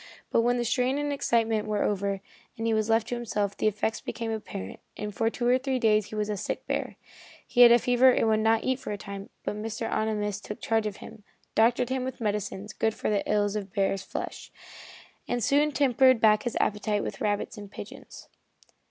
[0.31, 2.21] But when the strain and excitement were over,
[2.57, 5.77] and he was left to himself, the effects became apparent, and for two or three
[5.77, 6.95] days he was a sick bear.
[7.45, 9.87] He had a fever and would not eat for a time, but Mr.
[9.93, 13.95] Ohnimus took charge of him, doctored him with medicines good for the ills of bear
[13.95, 14.51] flesh,
[15.27, 18.27] and soon tempted back his appetite with rabbits and pigeons.